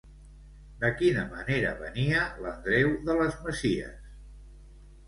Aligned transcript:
De 0.83 0.89
quina 1.01 1.25
manera 1.35 1.75
venia 1.83 2.25
l'Andreu 2.47 2.91
de 3.11 3.21
les 3.21 3.39
masies? 3.47 4.15